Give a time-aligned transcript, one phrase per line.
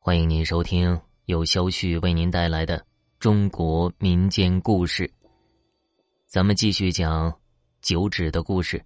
[0.00, 2.82] 欢迎您收听由肖旭为您带来的
[3.18, 5.10] 中国民间故事。
[6.26, 7.36] 咱们继续讲
[7.82, 8.82] 九指的故事。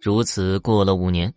[0.00, 1.30] 如此过了五年，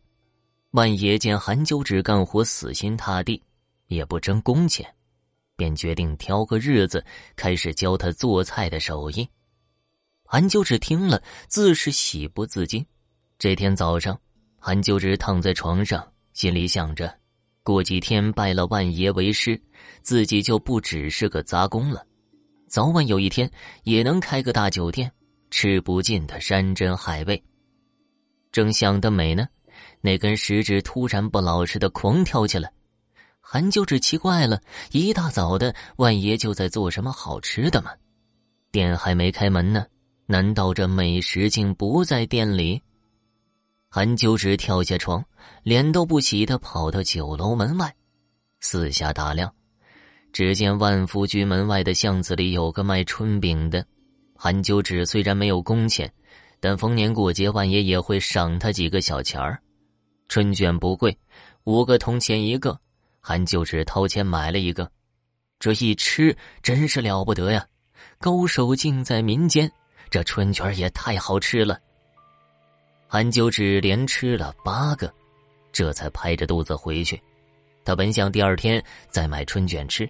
[0.72, 3.44] 万爷见韩九指干活死心塌地，
[3.88, 4.88] 也不争工钱，
[5.58, 7.04] 便决定挑个日子
[7.36, 9.28] 开始教他做菜的手艺。
[10.24, 12.86] 韩九指听了，自是喜不自禁。
[13.40, 14.18] 这天早上，
[14.58, 17.14] 韩九指躺在床上，心里想着。
[17.64, 19.62] 过几天拜了万爷为师，
[20.02, 22.06] 自己就不只是个杂工了，
[22.68, 23.50] 早晚有一天
[23.84, 25.12] 也能开个大酒店，
[25.52, 27.44] 吃不尽的山珍海味。
[28.52, 29.48] 正想得美呢，
[30.02, 32.72] 那根食指突然不老实的狂跳起来。
[33.42, 37.92] 韩九指奇怪了，一大早的，万爷就在做什么好吃的吗？
[38.72, 39.86] 店还没开门呢，
[40.28, 42.82] 难道这美食竟不在店里？
[43.92, 45.26] 韩九指跳下床，
[45.64, 47.92] 脸都不洗的跑到酒楼门外，
[48.60, 49.52] 四下打量。
[50.32, 53.84] 只见万福居门外的巷子里有个卖春饼的。
[54.36, 56.12] 韩九指虽然没有工钱，
[56.60, 59.60] 但逢年过节万爷也会赏他几个小钱儿。
[60.28, 61.18] 春卷不贵，
[61.64, 62.80] 五个铜钱一个。
[63.20, 64.88] 韩九指掏钱买了一个，
[65.58, 67.66] 这一吃真是了不得呀！
[68.20, 69.70] 高手尽在民间，
[70.12, 71.80] 这春卷也太好吃了。
[73.12, 75.12] 韩九指连吃了八个，
[75.72, 77.20] 这才拍着肚子回去。
[77.84, 78.80] 他本想第二天
[79.10, 80.08] 再买春卷吃，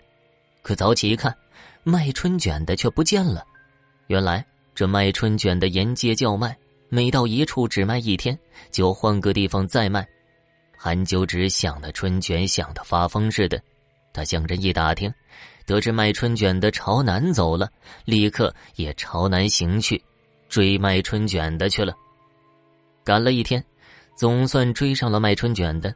[0.61, 1.33] 可早起一看，
[1.85, 3.41] 卖春卷的却不见了。
[4.07, 6.53] 原来这卖春卷的沿街叫卖，
[6.89, 8.37] 每到一处只卖一天，
[8.69, 10.05] 就换个地方再卖。
[10.77, 13.61] 韩九指想的春卷想的发疯似的，
[14.11, 15.09] 他向人一打听，
[15.65, 17.71] 得知卖春卷的朝南走了，
[18.03, 20.03] 立刻也朝南行去，
[20.49, 21.95] 追卖春卷的去了。
[23.03, 23.63] 赶了一天，
[24.15, 25.93] 总算追上了卖春卷的。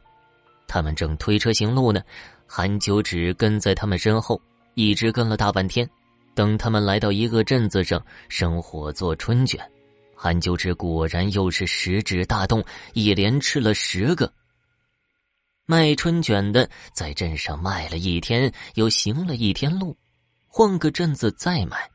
[0.66, 2.00] 他们正推车行路呢，
[2.46, 4.40] 韩九指跟在他们身后，
[4.74, 5.88] 一直跟了大半天。
[6.34, 9.60] 等他们来到一个镇子上，生火做春卷，
[10.16, 14.32] 韩九指果然又是食指大动，一连吃了十个。
[15.66, 19.96] 卖春卷的在镇上卖了一天，又行了一天路，
[20.48, 21.88] 换个镇子再买。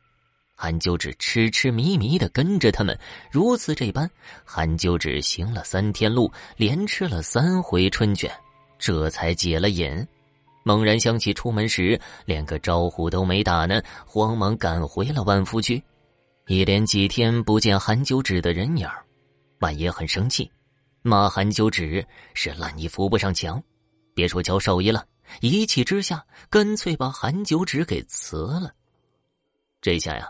[0.61, 2.99] 韩九指痴痴迷迷的跟着他们，
[3.31, 4.11] 如此这般，
[4.43, 8.29] 韩九指行了三天路，连吃了三回春卷，
[8.77, 10.05] 这才解了瘾。
[10.63, 15.81] 猛然想起出门时连个招呼都没打呢，慌忙赶回了万福居。
[16.47, 18.85] 一连几天不见韩九指的人影
[19.59, 20.51] 万爷很生气，
[21.01, 23.63] 骂韩九指是烂泥扶不上墙，
[24.13, 25.05] 别说教手艺了，
[25.39, 28.73] 一气之下干脆把韩九指给辞了。
[29.79, 30.29] 这下呀。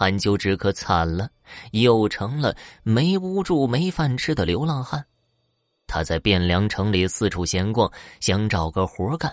[0.00, 1.28] 韩九指可惨了，
[1.72, 5.04] 又成了没屋住、没饭吃的流浪汉。
[5.86, 9.30] 他在汴梁城里四处闲逛，想找个活干，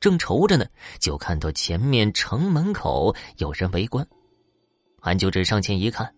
[0.00, 0.64] 正愁着呢，
[0.98, 4.02] 就看到前面城门口有人围观。
[4.98, 6.10] 韩九指上前一看，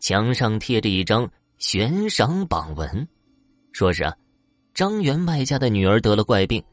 [0.00, 3.06] 墙上贴着一张悬赏榜文，
[3.72, 4.16] 说是啊，
[4.72, 6.64] 张员外家的女儿得了怪病。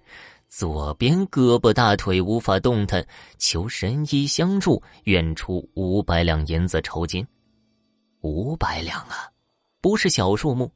[0.58, 3.06] 左边胳膊大腿无法动弹，
[3.38, 7.28] 求神医相助，愿出五百两银子酬金。
[8.22, 9.30] 五百两啊，
[9.82, 10.72] 不是小数目。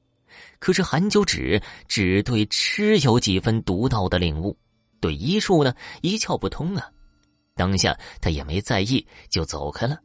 [0.59, 4.53] 可是韩九指只对吃有几分独到的领悟，
[4.99, 6.85] 对医术呢一窍不通啊。
[7.55, 9.97] 当下他也没在意，就走开了。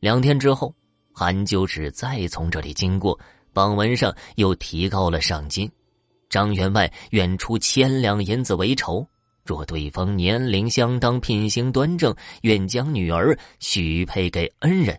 [0.00, 0.74] 两天之后，
[1.12, 3.20] 韩九指再从这里经过，
[3.52, 5.70] 榜文上又提高了赏金。
[6.34, 9.06] 张员外愿出千两银子为酬，
[9.44, 12.12] 若对方年龄相当、品行端正，
[12.42, 14.98] 愿将女儿许配给恩人。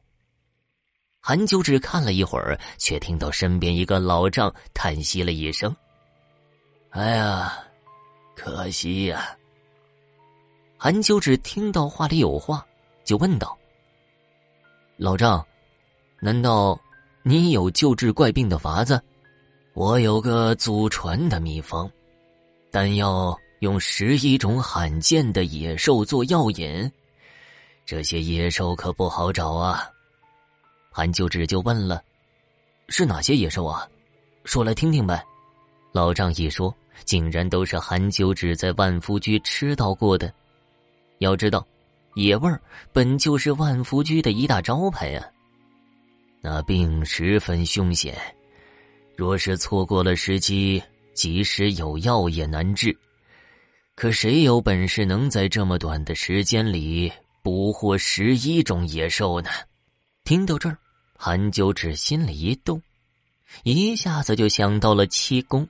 [1.19, 5.75] 韩九指看了一会儿，却听到身边一个老丈叹息了一声
[6.91, 7.53] ：“哎呀，
[8.34, 9.35] 可惜呀。”
[10.79, 12.66] 韩九指听到话里有话，
[13.03, 13.57] 就问道
[14.96, 15.46] ：“老丈，
[16.22, 16.79] 难道
[17.23, 19.03] 你有救治怪病的法子？”
[19.75, 21.91] 我有个祖传的秘方，
[22.71, 26.89] 但要用十一种罕见的野兽做药引，
[27.85, 29.85] 这些野兽可不好找啊。
[30.89, 32.01] 韩九指就问了
[32.87, 33.85] ：“是哪些野兽啊？
[34.45, 35.22] 说来听听呗。”
[35.91, 36.73] 老丈一说，
[37.03, 40.33] 竟然都是韩九指在万福居吃到过的。
[41.17, 41.67] 要知道，
[42.13, 42.61] 野味儿
[42.93, 45.29] 本就是万福居的一大招牌呀。
[46.39, 48.17] 那病十分凶险。
[49.16, 50.82] 若是错过了时机，
[51.14, 52.96] 即使有药也难治。
[53.96, 59.50] 可谁有本事能在这么短的时间里捕获十一种野兽呢？
[60.26, 60.78] 听到这儿，
[61.17, 62.82] 韩九指心里一动，
[63.64, 65.66] 一下子就想到了七公。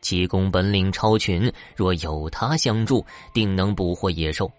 [0.00, 4.50] 七公本领超群，若有他相助，定能捕获野兽。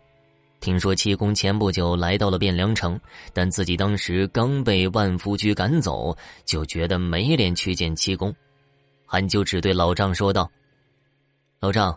[0.66, 3.00] 听说七公前不久来到了汴梁城，
[3.34, 8.36] 但自己当时刚被万福居赶走，就觉得没脸去见七公。
[9.06, 10.50] 韩就只对老丈说道
[11.62, 11.96] ：“老丈，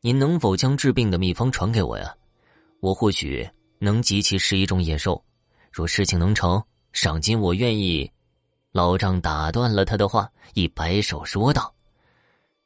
[0.00, 2.14] 您能否将治病的秘方传给我呀？
[2.78, 3.44] 我或许
[3.80, 5.20] 能集齐十一种野兽。
[5.72, 6.62] 若事情能成，
[6.92, 8.08] 赏金我愿意。”
[8.70, 11.74] 老丈打断了他的话，一摆手说道。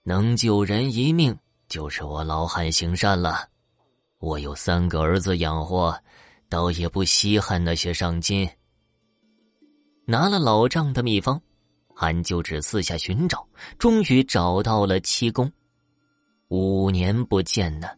[0.02, 1.34] 能救人一命，
[1.70, 3.48] 就是我老汉行善了。
[4.18, 5.94] 我有三个儿子养活，
[6.48, 8.48] 倒也不稀罕那些赏金。
[10.04, 11.40] 拿了老丈的秘方，
[11.94, 13.46] 韩就只四下寻找，
[13.78, 15.50] 终于找到了七公。
[16.48, 17.88] 五年不见呢，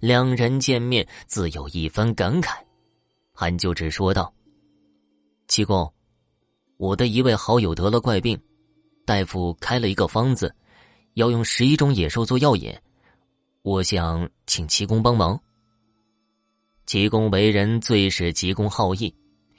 [0.00, 2.56] 两人见面自有一番感慨。
[3.32, 4.32] 韩就只说道
[5.48, 5.92] ：“七公，
[6.76, 8.40] 我的一位好友得了怪病，
[9.04, 10.54] 大夫开了一个方子。”
[11.14, 12.70] 要用十一种野兽做药引，
[13.62, 15.40] 我想请七公帮忙。
[16.86, 19.12] 齐公为人最是急公好义，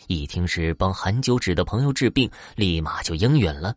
[0.08, 3.76] 一听是帮韩九指的朋友治病，立马就应允了。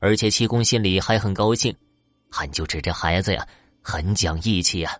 [0.00, 1.72] 而且齐公心里还很高兴，
[2.28, 3.46] 韩九指这孩子呀，
[3.80, 4.98] 很讲义气呀。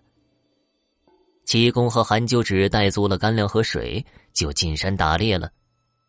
[1.43, 5.51] 齐公和韩九指带足了干粮和水，就进山打猎了。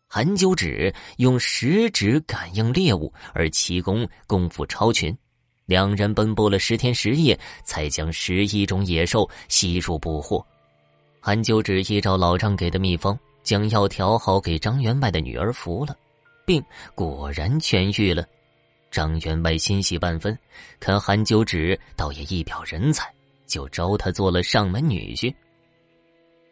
[0.07, 5.13] 韩九指用食指感应猎物，而齐公功夫超群。
[5.65, 10.45] 两人奔波了十天十夜，才将十一种野兽悉数捕获。
[11.25, 15.95] 韩九指依照老丈给的秘方，将药调好给张员外的女儿服了，
[16.45, 16.61] 病
[16.93, 18.25] 果然痊愈了。
[18.91, 20.37] 张员外欣喜万分，
[20.81, 23.09] 看韩九指倒也一表人才，
[23.47, 25.33] 就招他做了上门女婿。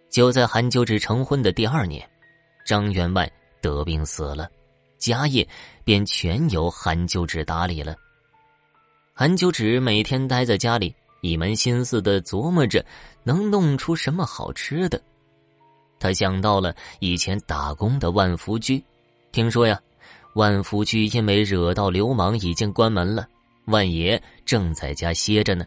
[0.10, 2.10] 就在韩九指成婚的第二年，
[2.66, 3.30] 张员外
[3.60, 4.50] 得病死了，
[4.98, 5.46] 家业
[5.84, 7.94] 便全由韩九指打理了。
[9.14, 12.86] 韩九指每天待在家里，一门心思的琢磨着
[13.24, 15.02] 能弄出什么好吃的。
[16.00, 18.84] 他想到了以前打工的万福居，
[19.32, 19.80] 听说呀，
[20.34, 23.28] 万福居因为惹到流氓已经关门了，
[23.66, 25.66] 万爷正在家歇着呢。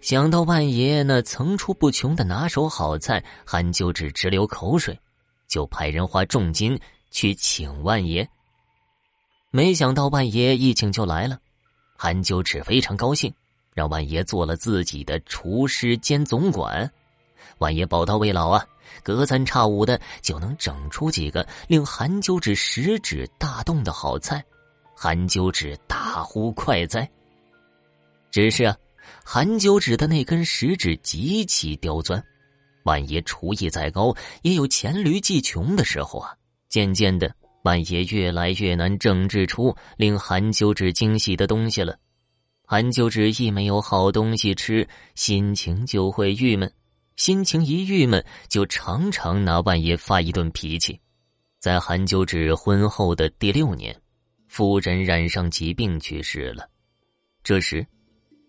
[0.00, 4.98] 想到万爷那层出不穷的拿手好菜，韩九指直流口水，
[5.48, 6.78] 就派人花重金
[7.10, 8.28] 去请万爷。
[9.50, 11.38] 没想到万爷一请就来了。
[11.96, 13.32] 韩九指非常高兴，
[13.74, 16.90] 让万爷做了自己的厨师兼总管。
[17.58, 18.64] 万爷宝刀未老啊，
[19.02, 24.42] 隔三差五的就能整出几个令韩九指食指大动的好菜。
[24.96, 27.08] 韩九指大呼快哉。
[28.30, 28.76] 只是啊，
[29.24, 32.22] 韩九指的那根食指极其刁钻，
[32.84, 36.34] 万爷厨艺再高，也有黔驴技穷的时候啊。
[36.68, 37.34] 渐渐的。
[37.64, 41.96] 万爷越来越难整治出令韩九指惊喜的东西了。
[42.74, 44.84] 韩九指一没有好东西吃，
[45.14, 46.68] 心情就会郁闷。
[47.14, 51.00] 心情一郁闷，就常常拿万爷发一顿脾气。
[51.60, 53.96] 在韩九指婚后的第六年，
[54.48, 56.68] 夫人染上疾病去世了。
[57.44, 57.86] 这时，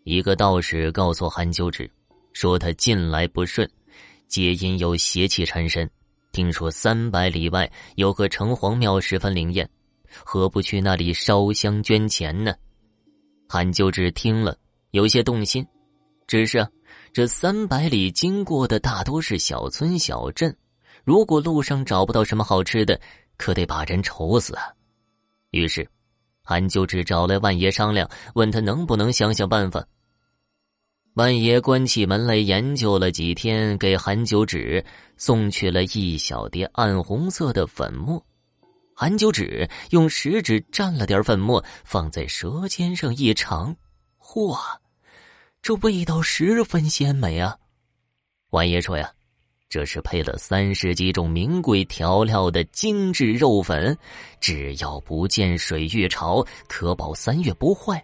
[0.06, 1.88] 一个道士告诉韩九指，
[2.34, 3.70] 说他近来不顺，
[4.28, 5.88] 皆因有邪气缠身。
[6.32, 9.70] 听说三百里外有个城隍庙十分灵验，
[10.24, 12.56] 何不去那里烧香捐钱呢？
[13.48, 14.58] 韩九指听了
[14.92, 15.66] 有些动心，
[16.28, 16.70] 只是啊，
[17.14, 20.56] 这三百里经过的大多是小村小镇，
[21.04, 23.00] 如果路上找不到什么好吃的，
[23.38, 24.64] 可得把人愁死啊。
[25.52, 25.88] 于是，
[26.44, 29.86] 韩九指找来万爷商量，问他能不能想想办法。
[31.14, 34.84] 万爷关起门来研究了几天，给韩九指
[35.16, 38.22] 送去了一小碟暗红色的粉末。
[38.98, 43.76] 韩九指用食指蘸了点粉末，放在舌尖上一尝，
[44.18, 44.58] 嚯，
[45.62, 47.58] 这味道十分鲜美啊！
[48.52, 49.12] 万爷说呀，
[49.68, 53.98] 这是配了三十几种名贵调料的精致肉粉，
[54.40, 58.02] 只要不见水浴潮，可保三月不坏。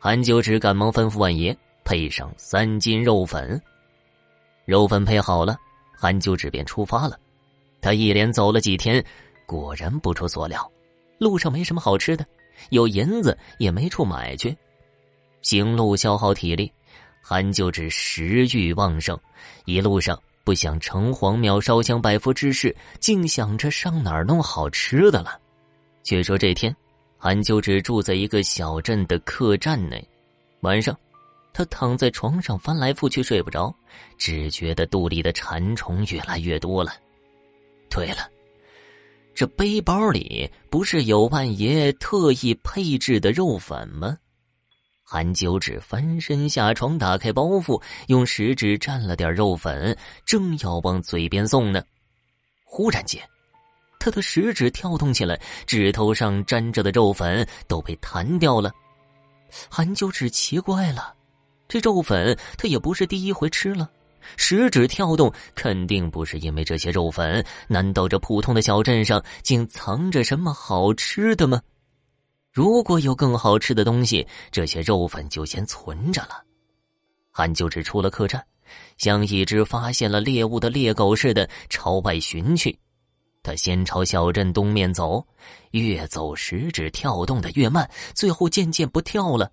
[0.00, 1.56] 韩九指赶忙吩咐万爷。
[1.82, 3.60] 配上三斤肉粉，
[4.64, 5.56] 肉粉配好了，
[5.90, 7.18] 韩九指便出发了。
[7.80, 9.04] 他一连走了几天，
[9.50, 10.70] 果然不出所料，
[11.18, 12.24] 路上没什么好吃的，
[12.68, 14.56] 有银子也没处买去。
[15.42, 16.72] 行路消耗体力，
[17.20, 19.18] 韩九指食欲旺盛，
[19.64, 25.36] 一路上不想城隍庙烧香拜佛之事，竟想着上哪儿弄好吃的了。
[26.04, 26.72] 却说这天，
[27.18, 30.08] 韩九指住在一个小镇的客栈内，
[30.60, 30.96] 晚上。
[31.52, 33.74] 他躺在床上翻来覆去睡不着，
[34.16, 36.92] 只觉得肚里的馋虫越来越多了。
[37.90, 38.30] 对了，
[39.40, 44.18] 这背包里不是有万爷特意配制的肉粉吗？
[45.02, 51.82] 韩九指翻身下床，打开包袱，用食指蘸了点肉粉，正要往嘴边送呢，
[52.66, 53.18] 忽然间，
[53.98, 58.70] 他的食指跳动起来，指头上沾着的肉粉都被弹掉了。
[59.70, 61.14] 韩九指奇怪了，
[61.66, 63.90] 这肉粉他也不是第一回吃了，
[64.36, 71.60] 食指跳动肯定不是因为这些肉粉，难道这普通的小镇上竟藏着什么好吃的吗？
[72.52, 76.42] 如果有更好吃的东西，这些肉粉就先存着了。
[77.30, 78.44] 韩就指出了客栈，
[78.98, 82.76] 像一只发现了猎物的猎狗似的朝外寻去。
[83.42, 85.24] 他先朝小镇东面走，
[85.70, 89.50] 越走食指跳动的越慢，最后渐渐不跳了。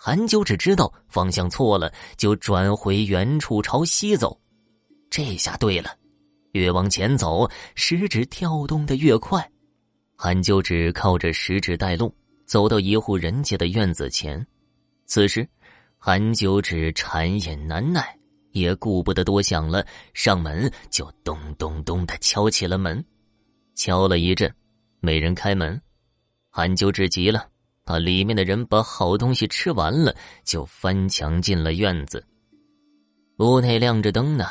[0.00, 4.40] 韩九只知道方向错了，就转回原处朝西走。
[5.10, 5.90] 这下对了，
[6.52, 9.50] 越往前走，食指跳动的越快。
[10.14, 12.14] 韩九指靠着食指带路，
[12.46, 14.46] 走到一户人家的院子前。
[15.06, 15.46] 此时，
[15.98, 18.16] 韩九指馋眼难耐，
[18.52, 23.04] 也顾不得多想了，上门就咚咚咚的敲起了门。
[23.74, 24.54] 敲了一阵，
[25.00, 25.80] 没人开门。
[26.50, 27.48] 韩九指急了，
[27.88, 30.14] 怕里面的人把好东西吃完了，
[30.44, 32.22] 就翻墙进了院子。
[33.38, 34.44] 屋内亮着灯呢，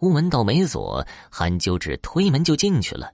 [0.00, 3.10] 屋门倒没锁，韩九指推门就进去了。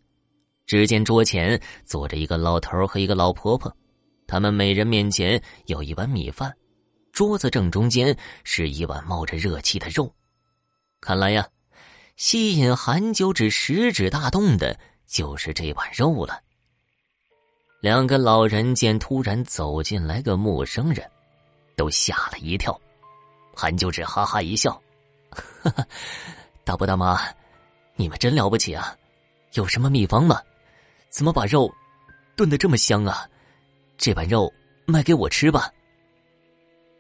[0.67, 3.73] 只见桌前坐着一个老头和一个老婆婆，
[4.27, 6.53] 他们每人面前有一碗米饭，
[7.13, 10.13] 桌子正中间是一碗冒着热气的肉。
[11.01, 11.47] 看来呀，
[12.17, 16.41] 吸引韩九指食指大动的就是这碗肉了。
[17.81, 21.11] 两个老人见突然走进来个陌生人，
[21.77, 22.79] 都吓了一跳。
[23.57, 24.73] 韩九指哈哈一笑
[25.63, 25.87] ：“哈哈，
[26.63, 27.19] 大伯大妈，
[27.97, 28.95] 你们真了不起啊！
[29.55, 30.41] 有什么秘方吗？”
[31.09, 31.73] 怎么把肉
[32.37, 33.27] 炖的这么香啊？
[33.97, 34.53] 这碗肉
[34.87, 35.73] 卖给我吃吧。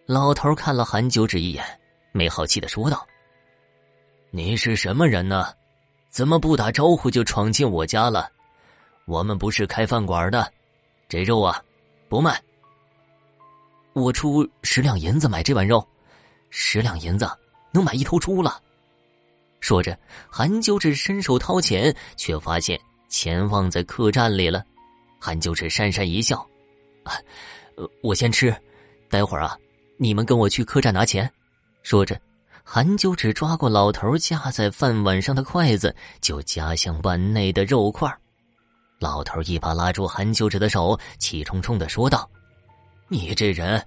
[0.06, 1.64] 老头看了韩九指一眼，
[2.10, 3.06] 没好气的说道
[4.32, 5.52] ：“你是什么人呢？
[6.08, 8.30] 怎么不打招呼就闯进我家了？
[9.06, 10.52] 我们不是开饭馆的，
[11.10, 11.62] 这肉啊
[12.08, 12.40] 不卖。
[13.92, 15.86] 我出十两银子买这碗肉，
[16.48, 17.28] 十两银子
[17.72, 18.62] 能买一头猪了。”
[19.60, 19.98] 说着，
[20.30, 22.80] 韩九指伸手掏钱，却发现。
[23.08, 24.64] 钱忘在客栈里了，
[25.18, 26.48] 韩九指讪讪一笑
[27.02, 27.12] ：“啊，
[28.04, 28.54] 我先吃，
[29.08, 29.58] 待会儿啊，
[29.96, 31.28] 你们跟我去客栈拿钱。”
[31.82, 32.18] 说着，
[32.62, 38.08] 韩九指抓过老头架在饭碗上的筷子，就夹向碗内的肉块。
[39.00, 42.28] 老头一把拉住韩九指的手，气冲冲的说道
[43.08, 43.82] ：“你这人，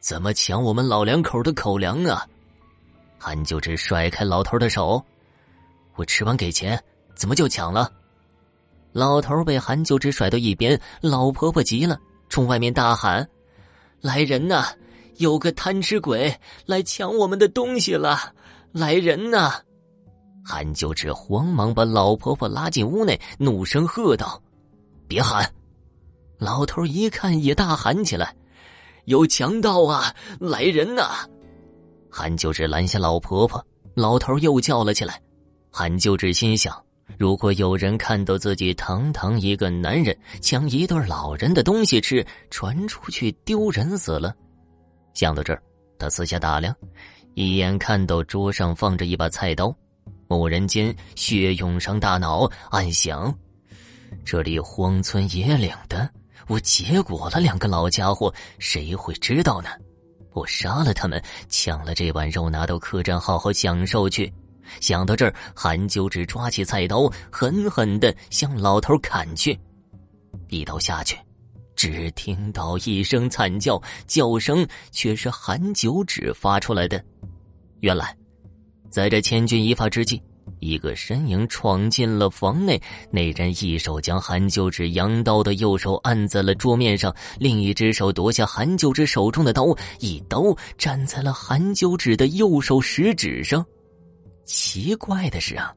[0.00, 2.26] 怎么抢我们老两口的口粮啊？”
[3.16, 5.00] 韩九指甩开老头的手
[5.94, 6.82] ：“我吃完给钱，
[7.14, 7.92] 怎么就抢了？”
[8.92, 11.96] 老头被韩九指甩到一边，老婆婆急了，
[12.28, 13.26] 冲外面大喊
[14.02, 14.66] ：“来人呐！
[15.18, 16.34] 有个贪吃鬼
[16.66, 18.34] 来抢我们的东西了！
[18.72, 19.62] 来人呐！”
[20.44, 24.40] 韩九指慌忙把老婆婆拉进屋内，怒声喝道
[25.06, 25.50] ：“别喊！”
[26.38, 28.34] 老头一看，也大喊起来
[29.06, 30.14] ：“有强盗啊！
[30.38, 31.28] 来人呐！”
[32.10, 35.20] 韩九指拦下老婆婆，老头又叫了起来。
[35.70, 36.82] 韩九指心想。
[37.18, 44.34] 如果有人看到自己堂堂一个男人抢一对老人的东西吃，传出去丢人死了。
[45.14, 45.62] 想到这儿，
[45.98, 46.74] 他四下打量，
[47.34, 49.74] 一眼看到桌上放着一把菜刀，
[50.26, 53.32] 猛然间血涌上大脑，暗想：
[54.26, 56.10] 这里荒村野岭的，
[56.48, 59.68] 我结果了两个老家伙，谁会知道呢？
[60.32, 64.30] 我杀了他们，抢了这碗肉，拿到客栈好好享受去。
[64.80, 69.56] 想到这儿，韩九指抓起菜刀，狠狠的向老头砍去。
[70.48, 71.16] 一刀下去，
[71.76, 77.00] 只听到一声惨叫，叫声却是韩九指发出来的。
[77.78, 78.12] 原来，
[78.90, 80.20] 在这千钧一发之际，
[80.60, 82.80] 一个身影闯进了房内。
[83.10, 89.66] 那人一手将韩九指扬刀的右手按在了桌面上，另一只手夺下韩九指手中的刀，
[90.00, 90.42] 一刀
[90.78, 93.64] 斩在了韩九指的右手食指上。
[94.44, 95.74] 奇怪的是啊，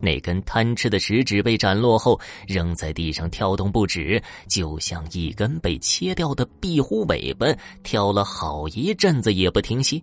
[0.00, 7.46] 那根贪吃的食指被斩落后，扔在地上跳动不止，就像一根被切掉的壁虎尾巴，
[7.82, 10.02] 跳了好一阵子也不停息。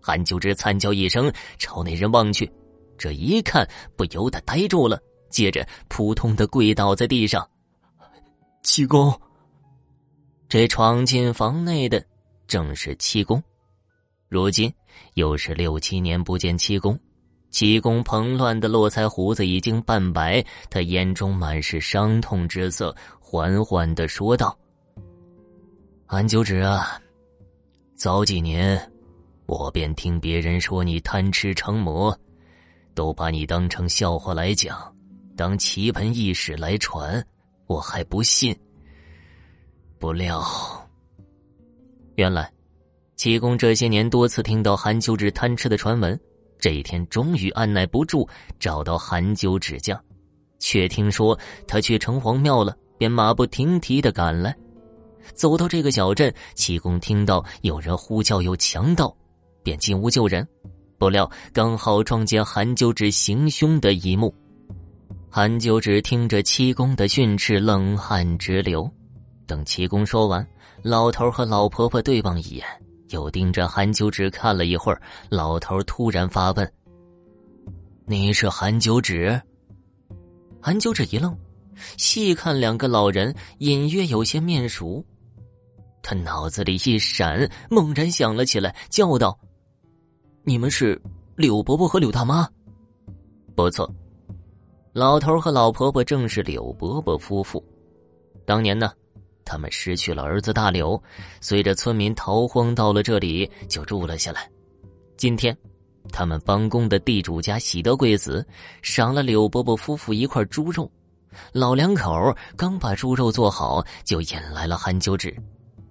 [0.00, 2.50] 韩九之惨叫一声，朝那人望去，
[2.96, 7.48] 这一看不由得呆住了，接着扑通的跪倒在地上。
[8.62, 9.12] 七公，
[10.48, 12.04] 这闯进房内的
[12.46, 13.42] 正是七公，
[14.28, 14.72] 如今
[15.14, 16.98] 又是六七年不见七公。
[17.50, 24.58] 七公蓬乱的络腮胡子已经半白，他眼中满是伤痛之色，缓缓的说道
[26.04, 27.00] ：“韩九指啊，
[27.94, 28.90] 早几年，
[29.46, 32.18] 我便听别人说你贪吃成魔，
[32.94, 34.94] 都把你当成笑话来讲，
[35.36, 37.24] 当奇闻异事来传，
[37.66, 38.56] 我还不信。
[39.98, 40.42] 不料，
[42.16, 42.50] 原来
[43.16, 46.18] 七公这些年多次听到韩九指贪吃的传闻，
[46.58, 50.00] 这一天终于按耐不住，找到韩九指家，
[50.58, 54.54] 却听说他去城隍庙了，便马不停蹄的赶来。
[55.32, 59.16] 走到这个小镇，七公听到有人呼叫有强盗，
[59.62, 60.46] 便进屋救人。
[61.04, 64.34] 不料刚好撞见韩九指行凶的一幕。
[65.28, 68.90] 韩九指听着七公的训斥，冷汗直流。
[69.46, 70.48] 等七公说完，
[70.82, 72.64] 老头和老婆婆对望一眼，
[73.10, 75.02] 又盯着韩九指看了一会儿。
[75.28, 76.72] 老头突然发问
[78.08, 79.38] ：“你是韩九指？”
[80.58, 81.36] 韩九指一愣，
[81.98, 85.04] 细看两个老人，隐约有些面熟。
[86.02, 89.38] 他脑子里一闪，猛然想了起来，叫道
[90.46, 91.00] ：“你们是
[91.36, 92.46] 柳伯伯和柳大妈？”
[93.56, 93.90] 不错，
[94.92, 97.64] 老头和老婆婆正是柳伯伯夫妇。
[98.44, 98.92] 当年呢，
[99.42, 101.02] 他们失去了儿子大柳，
[101.40, 104.46] 随着村民逃荒到了这里，就住了下来。
[105.16, 105.56] 今天，
[106.12, 108.46] 他们帮工的地主家喜得贵子，
[108.82, 110.90] 赏了柳伯伯夫妇一块猪肉。
[111.52, 112.12] 老两口
[112.54, 115.34] 刚把猪肉做好，就引来了韩九指。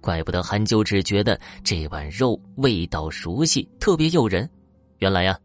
[0.04, 4.48] 怪不得韩九只觉得这碗肉味道熟悉，特别诱人。
[4.98, 5.36] 原来呀，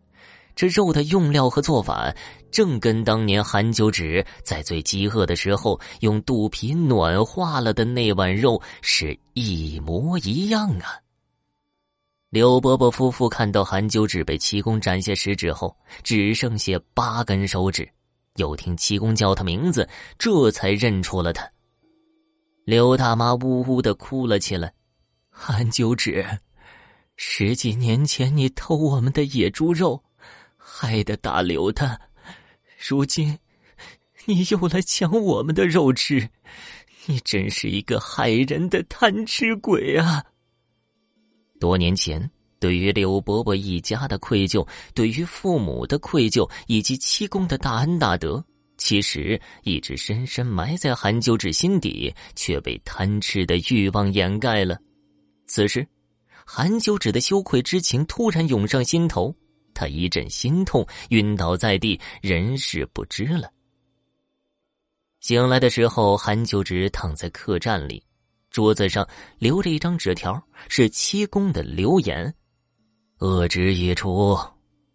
[0.53, 2.13] 这肉的用料和做法，
[2.51, 10.99] 正跟当年韩九指在最饥饿的时候用肚皮暖化了的那碗肉是一模一样啊！
[12.29, 15.73] 刘伯伯夫妇看到韩九指被七公斩下食指后，
[16.03, 17.89] 只剩下八根手指，
[18.35, 19.87] 又听七公叫他名字，
[20.17, 21.49] 这才认出了他。
[22.69, 24.71] 刘大妈呜呜的哭了起来，
[25.27, 26.23] 韩九指，
[27.15, 29.99] 十几年前你偷我们的野猪肉，
[30.55, 31.99] 害得大刘他，
[32.77, 33.35] 如今
[34.25, 36.29] 你又来抢我们的肉吃，
[37.07, 40.23] 你真是一个害人的贪吃鬼啊！
[41.59, 42.29] 多年前，
[42.59, 48.45] 对于刘伯伯一家的愧疚，对于父母的愧疚，以及七公的大恩大德。
[48.79, 54.79] 其实一直深深埋在韩九指心底，却被贪吃的欲望掩盖了。
[55.45, 55.85] 此时，
[56.45, 59.35] 韩九指的羞愧之情突然涌上心头，
[59.73, 63.51] 他一阵心痛，晕倒在地，人事不知了。
[65.19, 68.01] 醒来的时候，韩九指躺在客栈里，
[68.49, 69.05] 桌子上
[69.37, 72.33] 留着一张纸条，是七公的留言
[73.19, 74.37] ：“恶之一出，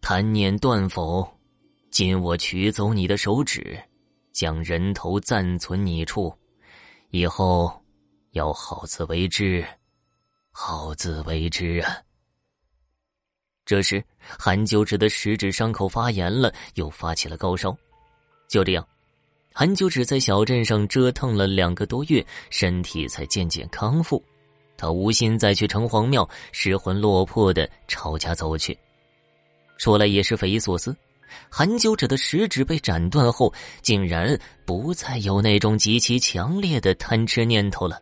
[0.00, 1.30] 贪念断否？”
[1.94, 3.80] 今我取走你的手指，
[4.32, 6.36] 将人头暂存你处，
[7.10, 7.72] 以后
[8.32, 9.64] 要好自为之，
[10.50, 11.96] 好自为之啊！
[13.64, 17.72] 这时，韩九指的食指伤口发炎了，又发起了高烧。
[18.48, 18.84] 就这样，
[19.52, 24.20] 韩九指在小镇上折腾了两个多月，身体才渐渐康复。
[24.76, 28.76] 他无心再去城隍庙，失魂落魄的朝家走去。
[29.78, 30.92] 说来也是匪夷所思。
[31.50, 38.00] 韩九指的食指被斩断后，竟然不再有那种极其强烈的贪吃念头了，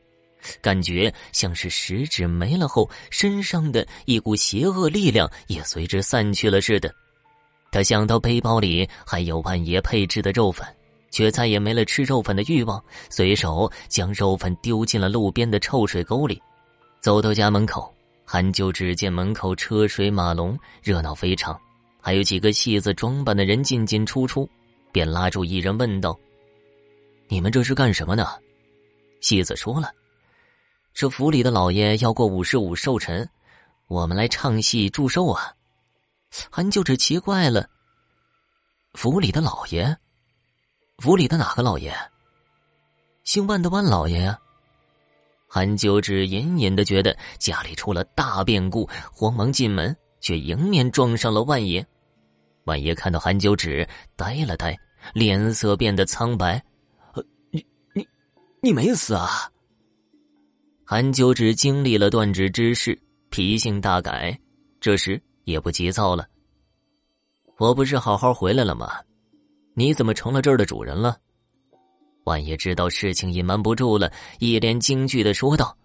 [0.60, 6.92] 感觉像是食指没了后，身上的一股邪恶力量也随之散去了似的。
[7.70, 10.66] 他想到背包里还有万爷配制的肉粉，
[11.10, 16.40] 却再也没了吃肉粉的欲望，随手将肉粉丢进了路边的臭水沟里。
[17.00, 17.92] 走到家门口，
[18.24, 21.58] 韩九只见门口车水马龙，热闹非常。
[22.04, 24.50] 还有几个戏子装扮的人进进出出，
[24.90, 26.18] 便拉住一人问道
[27.30, 28.26] ：“你们这是干什么呢？”
[29.22, 29.92] 戏子说了
[30.92, 33.26] ：“这府里的老爷要过五十五寿辰，
[33.86, 35.54] 我们来唱戏祝寿啊。”
[36.50, 37.70] 韩九指奇怪了
[38.94, 39.96] ：“府里的老爷？
[40.98, 41.94] 府里的哪个老爷？
[43.22, 44.36] 姓万的万老爷呀？”
[45.46, 49.96] 韩九指隐隐的觉得家里出了大变故，慌忙进门。
[50.22, 51.84] 却迎面撞上了万爷，
[52.64, 54.78] 万爷看到韩九指，呆了呆，
[55.14, 56.62] 脸色变得苍白。
[57.14, 58.06] 呃，你你
[58.60, 59.50] 你没死啊？
[60.84, 62.98] 韩九指经历了断指之事，
[63.30, 64.38] 脾性大改，
[64.80, 66.28] 这时也不急躁了。
[67.58, 69.00] 我不是好好回来了吗？
[69.74, 71.16] 你怎么成了这儿的主人了？
[72.24, 75.76] 万爷知道事情隐瞒不住了，一脸惊惧的说道：“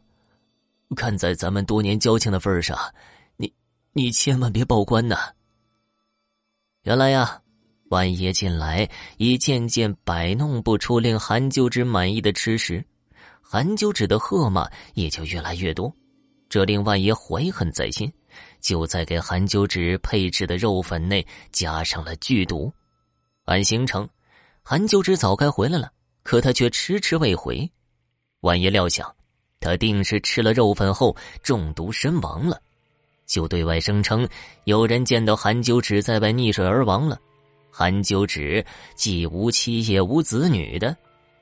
[0.96, 2.78] 看在咱们多年交情的份上。”
[3.38, 3.52] 你
[3.94, 5.16] 你千万别报官呐！
[6.88, 7.42] 原来呀，
[7.90, 12.82] 万爷近来已渐渐摆弄不出令韩九指满意的吃食，
[13.42, 15.94] 韩九指的喝骂也就越来越多。
[16.48, 18.10] 这令万爷怀恨在心，
[18.62, 22.74] 就在给韩九指配制的肉粉内加上了剧毒。
[23.44, 24.08] 按行程，
[24.64, 25.92] 韩九指早该回来了，
[26.24, 27.70] 可他却迟迟未回。
[28.40, 29.14] 万爷料想，
[29.60, 32.62] 他定是吃了肉粉后中毒身亡了，
[33.28, 34.28] 就对外声称
[34.64, 37.20] 有人见到韩九指在外溺水而亡了。
[37.70, 40.98] 韩九指既无妻也无子女的。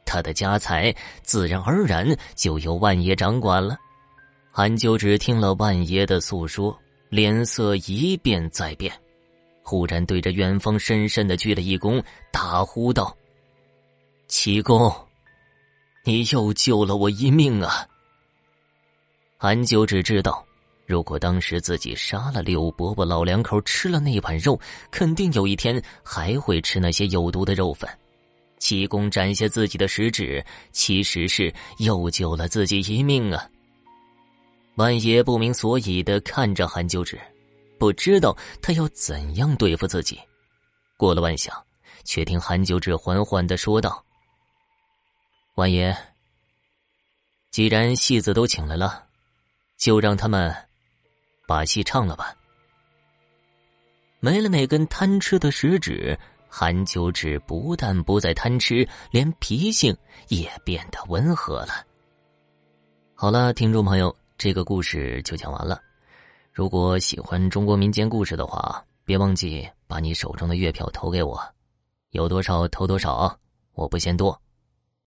[0.06, 0.94] 他的家财
[1.24, 3.78] 自然而然就由万爷掌管了。
[4.52, 6.78] 韩九只听了万爷的诉说，
[7.10, 8.94] 脸色一变再变，
[9.64, 13.16] 忽然对着远方深深的鞠了一躬，大呼道
[14.30, 14.94] ：“启公，
[16.04, 17.86] 你又救了我一命啊！”
[19.38, 20.46] 韩九只知道，
[20.86, 24.60] 如果当时自己杀了柳伯伯老两口，吃了那碗肉，
[24.92, 27.90] 肯定有一天还会吃那些有毒的肉粉。
[28.60, 33.50] 启公展下自己的食指，其实是又救了自己一命啊！
[34.76, 37.20] 万爷不明所以的看着韩九指，
[37.78, 40.20] 不知道他要怎样对付自己。
[40.98, 41.56] 过了万想，
[42.04, 44.04] 却听韩九指缓缓的说道
[45.56, 45.96] ：“万爷，
[47.52, 49.06] 既然戏子都请来了，
[49.78, 50.56] 就让他们
[51.46, 52.36] 把戏唱了吧。
[54.20, 59.94] 没了那根贪吃的食指。”韩秋指不但不再贪吃，连脾性
[60.30, 61.86] 也变得温和了。
[63.14, 65.82] 好了，听众朋友，这个故事就讲完了。
[66.54, 71.38] 如果喜欢中国民间故事的话，别忘记把你手中的月票投给我，
[72.12, 73.38] 有多少投多少，
[73.74, 74.42] 我不嫌多。